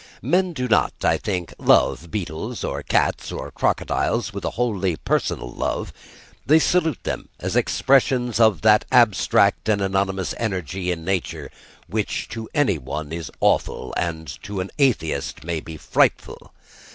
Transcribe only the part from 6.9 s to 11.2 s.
them as expressions of that abstract and anonymous energy in